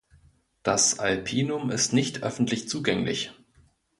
[0.63, 3.33] Das "Alpinum" ist nicht öffentlich zugänglich.